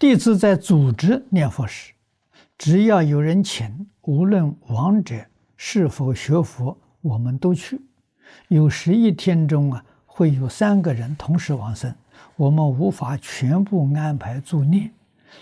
[0.00, 1.92] 弟子在组织念佛时，
[2.56, 5.22] 只要有人请，无论亡者
[5.58, 7.78] 是否学佛，我们都去。
[8.48, 11.94] 有十一天中啊，会有三个人同时往生，
[12.36, 14.90] 我们无法全部安排助念，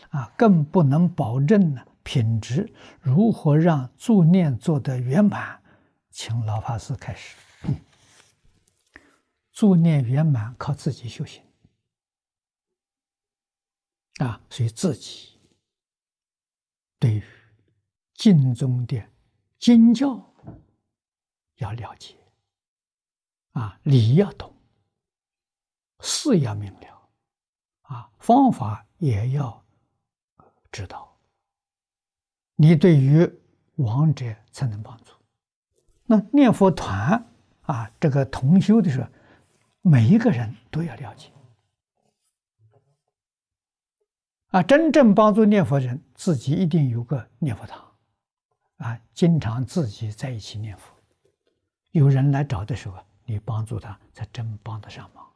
[0.08, 2.68] 啊，更不能保证呢品质。
[3.00, 5.56] 如何让助念做得圆满？
[6.10, 7.36] 请老法师开始。
[9.52, 11.44] 助念圆满靠自己修行
[14.18, 15.38] 啊，所以自己
[16.98, 17.22] 对于
[18.14, 19.02] 经中的
[19.58, 20.20] 经教
[21.56, 22.16] 要了解
[23.52, 24.54] 啊，理要懂，
[26.00, 27.08] 事要明了
[27.82, 29.64] 啊，方法也要
[30.70, 31.16] 知道，
[32.56, 33.28] 你对于
[33.76, 35.12] 亡者才能帮助。
[36.04, 37.24] 那念佛团
[37.62, 39.08] 啊，这个同修的时候。
[39.80, 41.30] 每一个人都要了解
[44.48, 44.62] 啊！
[44.62, 47.84] 真正帮助念佛人，自己一定有个念佛堂
[48.78, 50.94] 啊，经常自己在一起念佛。
[51.90, 55.26] 有人来找的时候，你帮助他，才真帮得上忙。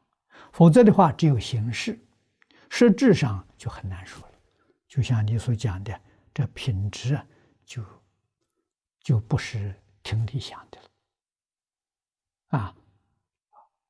[0.53, 1.99] 否则的话，只有形式，
[2.71, 4.35] 实质上就很难说了。
[4.89, 6.01] 就像你所讲的，
[6.33, 7.27] 这品质啊，
[7.67, 7.85] 就
[9.01, 12.75] 就不是挺理想的了啊。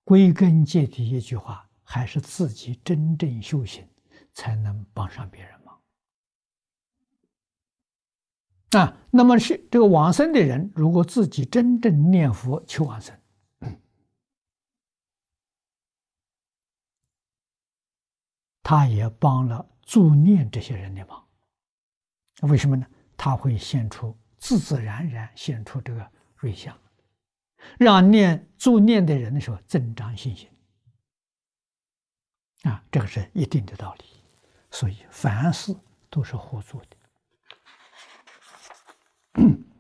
[0.05, 3.87] 归根结底一句话，还是自己真正修行，
[4.35, 5.81] 才能帮上别人忙。
[8.71, 13.19] 啊，那么是这个往生的人，如果自己真正念佛求往生，
[18.63, 21.29] 他也帮了助念这些人的忙。
[22.43, 22.87] 为什么呢？
[23.17, 26.77] 他会现出自自然然现出这个瑞相。
[27.79, 30.49] 让念助念的人的时候增长信心
[32.63, 34.05] 啊，这个是一定的道理。
[34.73, 35.77] 所以，凡事
[36.11, 36.97] 都是合作的。